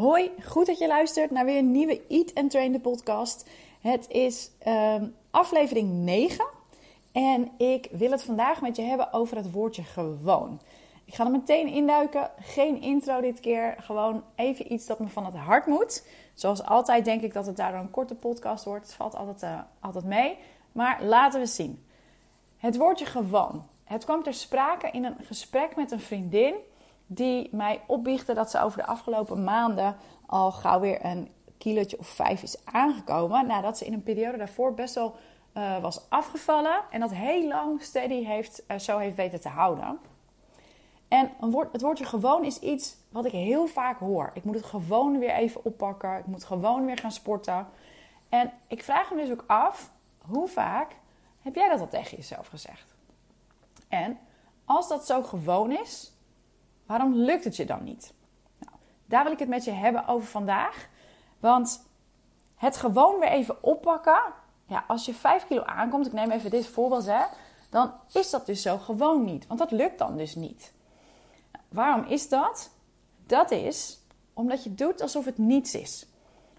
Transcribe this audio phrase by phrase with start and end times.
[0.00, 3.48] Hoi, goed dat je luistert naar weer een nieuwe Eat and Train de podcast.
[3.80, 6.44] Het is ehm, aflevering 9
[7.12, 10.60] en ik wil het vandaag met je hebben over het woordje gewoon.
[11.04, 15.24] Ik ga er meteen induiken, geen intro dit keer, gewoon even iets dat me van
[15.24, 16.06] het hart moet.
[16.34, 19.60] Zoals altijd denk ik dat het daardoor een korte podcast wordt, het valt altijd, uh,
[19.80, 20.38] altijd mee.
[20.72, 21.84] Maar laten we zien.
[22.56, 23.66] Het woordje gewoon.
[23.84, 26.54] Het kwam ter sprake in een gesprek met een vriendin
[27.12, 29.96] die mij opbiechten dat ze over de afgelopen maanden
[30.26, 33.46] al gauw weer een kilootje of vijf is aangekomen.
[33.46, 35.14] Nadat ze in een periode daarvoor best wel
[35.54, 39.98] uh, was afgevallen en dat heel lang steady heeft, uh, zo heeft weten te houden.
[41.08, 41.30] En
[41.72, 44.30] het woordje gewoon is iets wat ik heel vaak hoor.
[44.34, 46.18] Ik moet het gewoon weer even oppakken.
[46.18, 47.66] Ik moet gewoon weer gaan sporten.
[48.28, 50.96] En ik vraag me dus ook af, hoe vaak
[51.42, 52.94] heb jij dat al tegen jezelf gezegd?
[53.88, 54.18] En
[54.64, 56.12] als dat zo gewoon is,
[56.90, 58.12] Waarom lukt het je dan niet?
[58.58, 58.72] Nou,
[59.04, 60.88] daar wil ik het met je hebben over vandaag.
[61.40, 61.86] Want
[62.56, 64.20] het gewoon weer even oppakken.
[64.66, 67.22] Ja, als je 5 kilo aankomt, ik neem even dit voorbeeld, hè,
[67.68, 69.46] dan is dat dus zo gewoon niet.
[69.46, 70.72] Want dat lukt dan dus niet.
[71.68, 72.70] Waarom is dat?
[73.26, 74.00] Dat is
[74.32, 76.06] omdat je doet alsof het niets is.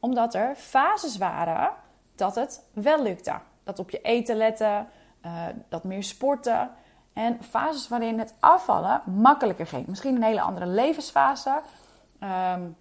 [0.00, 1.70] Omdat er fases waren
[2.14, 3.40] dat het wel lukte.
[3.64, 4.88] Dat op je eten letten,
[5.24, 6.70] uh, dat meer sporten.
[7.12, 9.86] En fases waarin het afvallen makkelijker ging.
[9.86, 11.62] Misschien een hele andere levensfase.
[12.20, 12.76] Um,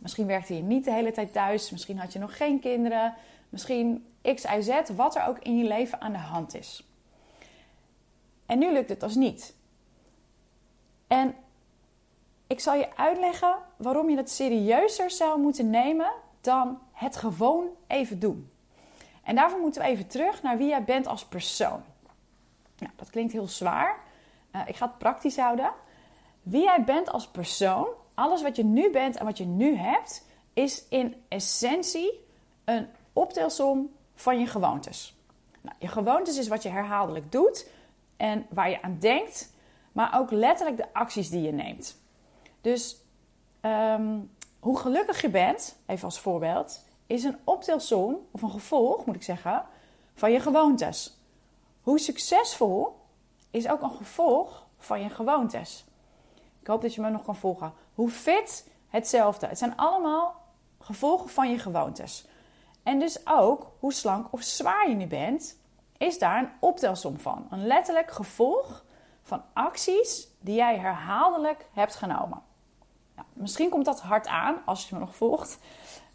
[0.00, 1.70] misschien werkte je niet de hele tijd thuis.
[1.70, 3.14] Misschien had je nog geen kinderen.
[3.48, 6.84] Misschien X, Y, Z, wat er ook in je leven aan de hand is.
[8.46, 9.54] En nu lukt het dus niet.
[11.06, 11.34] En
[12.46, 18.18] ik zal je uitleggen waarom je het serieuzer zou moeten nemen dan het gewoon even
[18.18, 18.50] doen.
[19.22, 21.82] En daarvoor moeten we even terug naar wie jij bent als persoon.
[22.96, 23.96] Dat klinkt heel zwaar.
[24.52, 25.72] Uh, ik ga het praktisch houden.
[26.42, 30.26] Wie jij bent als persoon, alles wat je nu bent en wat je nu hebt,
[30.52, 32.20] is in essentie
[32.64, 35.16] een optelsom van je gewoontes.
[35.60, 37.68] Nou, je gewoontes is wat je herhaaldelijk doet
[38.16, 39.52] en waar je aan denkt,
[39.92, 42.00] maar ook letterlijk de acties die je neemt.
[42.60, 42.96] Dus
[43.60, 44.30] um,
[44.60, 49.22] hoe gelukkig je bent, even als voorbeeld, is een optelsom, of een gevolg moet ik
[49.22, 49.64] zeggen,
[50.14, 51.15] van je gewoontes.
[51.86, 53.00] Hoe succesvol
[53.50, 55.84] is ook een gevolg van je gewoontes.
[56.60, 57.72] Ik hoop dat je me nog kan volgen.
[57.94, 59.46] Hoe fit, hetzelfde.
[59.46, 60.42] Het zijn allemaal
[60.80, 62.26] gevolgen van je gewoontes.
[62.82, 65.58] En dus ook hoe slank of zwaar je nu bent,
[65.96, 67.46] is daar een optelsom van.
[67.50, 68.84] Een letterlijk gevolg
[69.22, 72.42] van acties die jij herhaaldelijk hebt genomen.
[73.14, 75.58] Nou, misschien komt dat hard aan als je me nog volgt.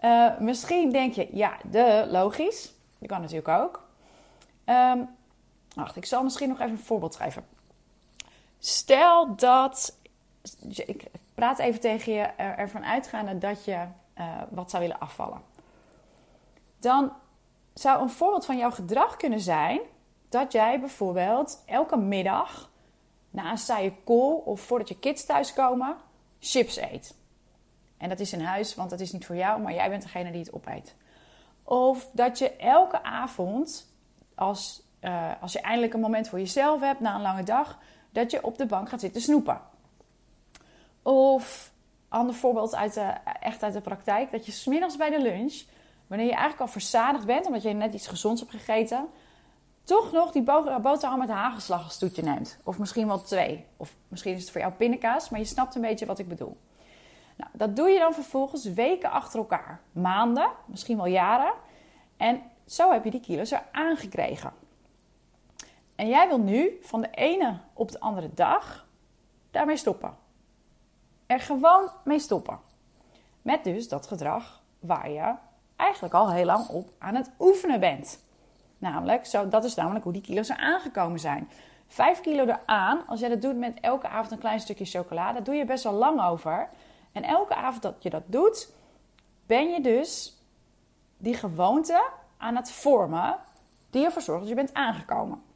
[0.00, 2.74] Uh, misschien denk je, ja, de logisch.
[2.98, 3.86] Dat kan natuurlijk ook.
[4.66, 5.16] Um,
[5.78, 7.46] Wacht, ik zal misschien nog even een voorbeeld schrijven.
[8.58, 9.98] Stel dat.
[10.68, 13.86] Ik praat even tegen je ervan uitgaande dat je
[14.18, 15.42] uh, wat zou willen afvallen.
[16.78, 17.12] Dan
[17.74, 19.80] zou een voorbeeld van jouw gedrag kunnen zijn
[20.28, 22.70] dat jij bijvoorbeeld elke middag
[23.30, 25.96] na een saaie kool of voordat je kids thuiskomen
[26.40, 27.14] chips eet.
[27.96, 30.30] En dat is in huis, want dat is niet voor jou, maar jij bent degene
[30.30, 30.94] die het opeet.
[31.64, 33.92] Of dat je elke avond
[34.34, 37.78] als uh, als je eindelijk een moment voor jezelf hebt na een lange dag,
[38.10, 39.60] dat je op de bank gaat zitten snoepen.
[41.02, 41.72] Of,
[42.08, 43.00] ander voorbeeld uit
[43.40, 45.62] echt uit de praktijk, dat je smiddags bij de lunch,
[46.06, 49.08] wanneer je eigenlijk al verzadigd bent, omdat je net iets gezonds hebt gegeten,
[49.84, 50.42] toch nog die
[50.82, 52.58] boterham met hagelslag als toetje neemt.
[52.64, 53.66] Of misschien wel twee.
[53.76, 56.56] Of misschien is het voor jou pindakaas, maar je snapt een beetje wat ik bedoel.
[57.36, 59.80] Nou, dat doe je dan vervolgens weken achter elkaar.
[59.92, 61.52] Maanden, misschien wel jaren.
[62.16, 64.52] En zo heb je die kilo's er aangekregen.
[65.98, 68.86] En jij wil nu van de ene op de andere dag
[69.50, 70.16] daarmee stoppen.
[71.26, 72.60] Er gewoon mee stoppen.
[73.42, 75.34] Met dus dat gedrag waar je
[75.76, 78.24] eigenlijk al heel lang op aan het oefenen bent.
[78.78, 81.50] Namelijk, zo, dat is namelijk hoe die kilo's er aangekomen zijn.
[81.86, 85.54] Vijf kilo eraan, als jij dat doet met elke avond een klein stukje chocolade, doe
[85.54, 86.68] je best wel lang over.
[87.12, 88.72] En elke avond dat je dat doet,
[89.46, 90.36] ben je dus
[91.16, 93.36] die gewoonte aan het vormen
[93.90, 95.46] die ervoor zorgt dat je bent aangekomen.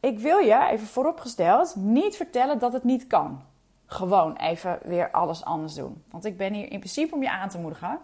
[0.00, 3.42] Ik wil je, even vooropgesteld, niet vertellen dat het niet kan.
[3.86, 6.02] Gewoon even weer alles anders doen.
[6.10, 7.98] Want ik ben hier in principe om je aan te moedigen.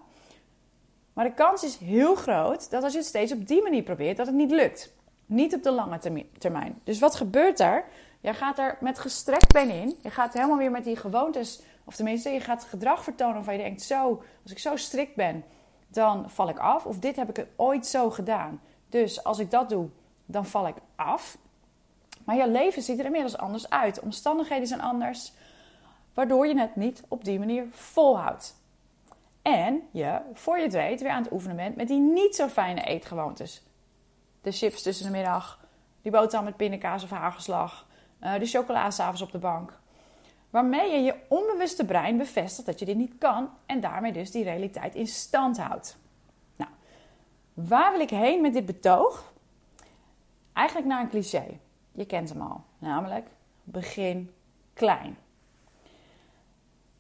[1.13, 4.17] Maar de kans is heel groot dat als je het steeds op die manier probeert,
[4.17, 4.93] dat het niet lukt.
[5.27, 6.81] Niet op de lange termijn.
[6.85, 7.85] Dus wat gebeurt er?
[8.21, 9.97] Je gaat er met gestrekt been in.
[10.03, 13.63] Je gaat helemaal weer met die gewoontes, of tenminste, je gaat gedrag vertonen waarvan je
[13.63, 15.45] denkt: zo, als ik zo strikt ben,
[15.89, 16.87] dan val ik af.
[16.87, 18.61] Of dit heb ik ooit zo gedaan.
[18.89, 19.89] Dus als ik dat doe,
[20.27, 21.39] dan val ik af.
[22.25, 24.01] Maar je leven ziet er inmiddels anders uit.
[24.01, 25.33] Omstandigheden zijn anders.
[26.15, 28.57] waardoor je het niet op die manier volhoudt.
[29.43, 32.49] En je, voor je het weet, weer aan het oefenen bent met die niet zo
[32.49, 33.63] fijne eetgewoontes.
[34.43, 35.61] De chips tussen de middag,
[36.03, 37.87] die boterham met pindakaas of hagelslag,
[38.21, 39.79] uh, de chocola s'avonds op de bank.
[40.51, 44.45] Waarmee je je onbewuste brein bevestigt dat je dit niet kan en daarmee dus die
[44.45, 45.97] realiteit in stand houdt.
[46.57, 46.71] Nou,
[47.55, 49.33] waar wil ik heen met dit betoog?
[50.53, 51.59] Eigenlijk naar een cliché.
[51.95, 53.27] Je kent hem al, namelijk
[53.63, 54.35] begin
[54.73, 55.17] klein.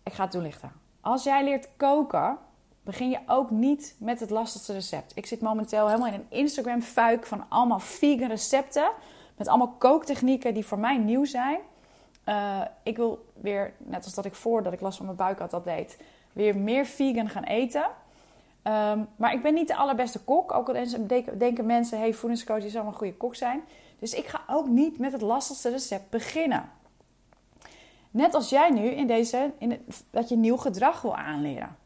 [0.02, 0.73] Ik ga het toelichten.
[1.00, 2.38] Als jij leert koken,
[2.82, 5.17] begin je ook niet met het lastigste recept.
[5.17, 8.91] Ik zit momenteel helemaal in een Instagram-fuik van allemaal vegan recepten.
[9.37, 11.61] Met allemaal kooktechnieken die voor mij nieuw zijn.
[12.29, 15.50] Uh, ik wil weer, net als dat ik voordat ik last van mijn buik had
[15.50, 16.02] dat deed,
[16.32, 17.82] weer meer vegan gaan eten.
[17.82, 20.52] Um, maar ik ben niet de allerbeste kok.
[20.52, 20.75] Ook al
[21.38, 23.62] denken mensen, hey, voedingscoach, je zou een goede kok zijn.
[24.05, 26.71] Dus ik ga ook niet met het lastigste recept beginnen.
[28.11, 31.77] Net als jij nu in deze, in het, dat je nieuw gedrag wil aanleren.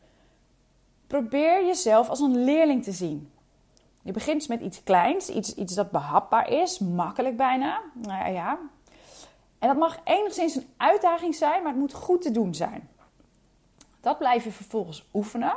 [1.06, 3.32] Probeer jezelf als een leerling te zien.
[4.02, 7.80] Je begint met iets kleins, iets, iets dat behapbaar is, makkelijk bijna.
[7.94, 8.58] Nou ja.
[9.58, 12.88] En dat mag enigszins een uitdaging zijn, maar het moet goed te doen zijn.
[14.00, 15.56] Dat blijf je vervolgens oefenen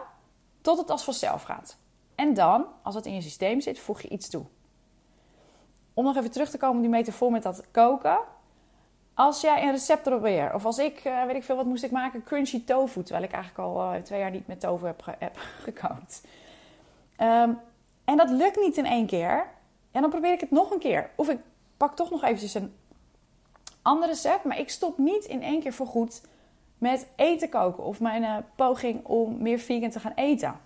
[0.61, 1.77] tot het als vanzelf gaat.
[2.15, 4.45] En dan, als het in je systeem zit, voeg je iets toe.
[6.01, 8.19] Om nog even terug te komen op die metafoor met dat koken.
[9.13, 11.91] Als jij een recept probeert, of als ik, eh, weet ik veel, wat moest ik
[11.91, 12.23] maken?
[12.23, 15.37] Crunchy tofu, terwijl ik eigenlijk al uh, twee jaar niet met tofu heb, ge heb
[15.65, 16.21] gekookt.
[17.19, 17.59] Um,
[18.05, 19.47] en dat lukt niet in één keer.
[19.91, 21.09] En dan probeer ik het nog een keer.
[21.15, 21.39] Of ik
[21.77, 22.75] pak toch nog eventjes een
[23.81, 26.21] ander recept, maar ik stop niet in één keer voorgoed
[26.77, 30.59] met eten koken of mijn uh, poging om meer vegan te gaan eten.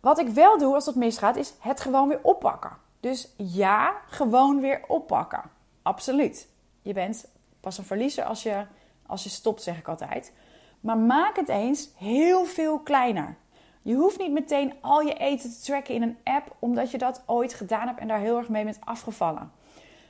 [0.00, 2.82] Wat ik wel doe als dat misgaat, is het gewoon weer oppakken.
[3.04, 5.42] Dus ja, gewoon weer oppakken.
[5.82, 6.48] Absoluut.
[6.82, 7.28] Je bent
[7.60, 8.66] pas een verliezer als je,
[9.06, 10.32] als je stopt, zeg ik altijd.
[10.80, 13.36] Maar maak het eens heel veel kleiner.
[13.82, 17.22] Je hoeft niet meteen al je eten te tracken in een app, omdat je dat
[17.26, 19.52] ooit gedaan hebt en daar heel erg mee bent afgevallen.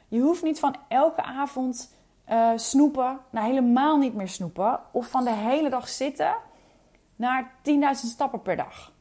[0.08, 1.94] Je hoeft niet van elke avond
[2.31, 6.37] uh, snoepen naar helemaal niet meer snoepen, of van de hele dag zitten
[7.17, 8.93] naar 10.000 stappen per dag.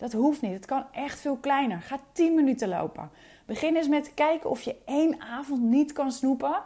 [0.00, 0.52] Dat hoeft niet.
[0.52, 1.80] Het kan echt veel kleiner.
[1.80, 3.10] Ga 10 minuten lopen.
[3.46, 6.62] Begin eens met kijken of je één avond niet kan snoepen.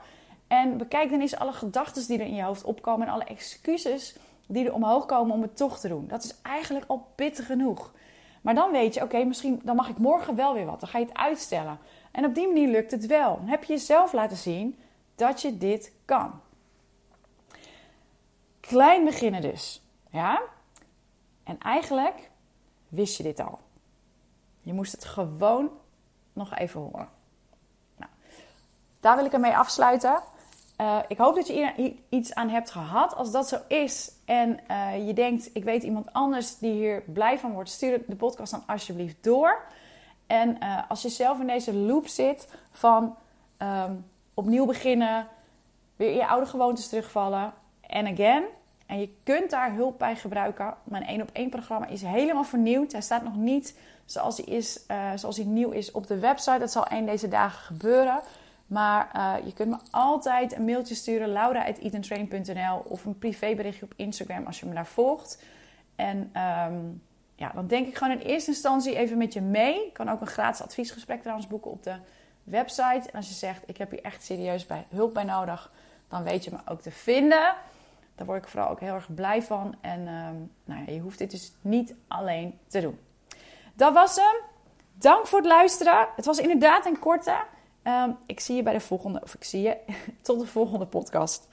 [0.46, 4.16] En bekijk dan eens alle gedachten die er in je hoofd opkomen en alle excuses
[4.46, 6.06] die er omhoog komen om het toch te doen.
[6.08, 7.92] Dat is eigenlijk al pittig genoeg.
[8.42, 10.80] Maar dan weet je, oké, misschien dan mag ik morgen wel weer wat.
[10.80, 11.78] Dan ga je het uitstellen.
[12.10, 13.36] En op die manier lukt het wel.
[13.36, 14.78] Dan heb je jezelf laten zien
[15.14, 16.40] dat je dit kan.
[18.60, 19.82] Klein beginnen dus.
[20.10, 20.42] Ja?
[21.44, 22.30] En eigenlijk
[22.94, 23.58] wist je dit al.
[24.60, 25.70] Je moest het gewoon
[26.32, 27.08] nog even horen.
[27.96, 28.10] Nou,
[29.00, 30.22] daar wil ik ermee afsluiten.
[30.80, 33.14] Uh, ik hoop dat je hier iets aan hebt gehad.
[33.14, 37.38] Als dat zo is en uh, je denkt, ik weet iemand anders die hier blij
[37.38, 39.62] van wordt, stuur de podcast dan alsjeblieft door.
[40.26, 43.16] En uh, als je zelf in deze loop zit van
[43.58, 45.26] um, opnieuw beginnen,
[45.96, 48.44] weer in je oude gewoontes terugvallen en again.
[48.86, 50.74] En je kunt daar hulp bij gebruiken.
[50.84, 52.92] Mijn 1 op 1 programma is helemaal vernieuwd.
[52.92, 54.80] Hij staat nog niet zoals hij, is,
[55.14, 56.58] zoals hij nieuw is op de website.
[56.58, 58.20] Dat zal een deze dagen gebeuren.
[58.66, 64.46] Maar uh, je kunt me altijd een mailtje sturen, laura.eatentrain.nl of een privéberichtje op Instagram
[64.46, 65.42] als je me daar volgt.
[65.96, 67.02] En um,
[67.34, 69.86] ja, dan denk ik gewoon in eerste instantie even met je mee.
[69.86, 71.96] Ik kan ook een gratis adviesgesprek trouwens boeken op de
[72.44, 73.10] website.
[73.10, 75.70] En als je zegt, ik heb hier echt serieus bij, hulp bij nodig,
[76.08, 77.54] dan weet je me ook te vinden.
[78.14, 79.74] Daar word ik vooral ook heel erg blij van.
[79.80, 82.98] En um, nou ja, je hoeft dit dus niet alleen te doen.
[83.74, 84.34] Dat was hem.
[84.92, 86.08] Dank voor het luisteren.
[86.16, 87.36] Het was inderdaad een korte.
[87.82, 89.76] Um, ik zie je bij de volgende, of ik zie je
[90.22, 91.48] tot de volgende podcast.